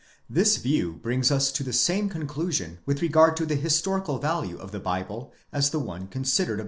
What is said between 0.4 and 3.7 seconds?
view brings us to the same conclusion with regard to the